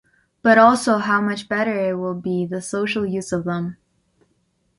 But 0.41 0.57
also 0.57 0.97
how 0.97 1.21
much 1.21 1.47
better 1.47 1.71
it 1.71 1.93
will 1.93 2.15
be 2.15 2.43
the 2.47 2.59
social 2.59 3.05
use 3.05 3.31
of 3.31 3.43
them. 3.43 3.77